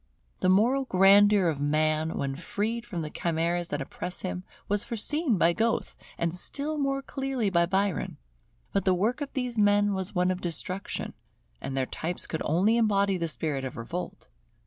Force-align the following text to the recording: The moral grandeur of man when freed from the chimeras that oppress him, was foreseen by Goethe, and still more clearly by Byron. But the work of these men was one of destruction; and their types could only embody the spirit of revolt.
The 0.39 0.49
moral 0.49 0.85
grandeur 0.85 1.47
of 1.47 1.61
man 1.61 2.17
when 2.17 2.35
freed 2.35 2.87
from 2.87 3.03
the 3.03 3.11
chimeras 3.11 3.67
that 3.67 3.83
oppress 3.83 4.21
him, 4.21 4.43
was 4.67 4.83
foreseen 4.83 5.37
by 5.37 5.53
Goethe, 5.53 5.95
and 6.17 6.33
still 6.33 6.79
more 6.79 7.03
clearly 7.03 7.51
by 7.51 7.67
Byron. 7.67 8.17
But 8.73 8.83
the 8.83 8.95
work 8.95 9.21
of 9.21 9.31
these 9.33 9.59
men 9.59 9.93
was 9.93 10.15
one 10.15 10.31
of 10.31 10.41
destruction; 10.41 11.13
and 11.61 11.77
their 11.77 11.85
types 11.85 12.25
could 12.25 12.41
only 12.45 12.77
embody 12.77 13.15
the 13.17 13.27
spirit 13.27 13.63
of 13.63 13.77
revolt. 13.77 14.27